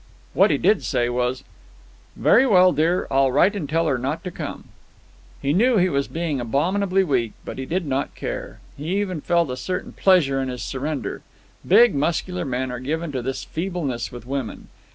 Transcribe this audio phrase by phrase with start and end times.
[0.33, 1.43] What he did say was:
[2.15, 3.05] "Very well, dear.
[3.11, 4.69] I'll write and tell her not to come."
[5.39, 8.61] He knew he was being abominably weak, but he did not care.
[8.75, 11.21] He even felt a certain pleasure in his surrender.
[11.67, 14.69] Big, muscular men are given to this feebleness with women.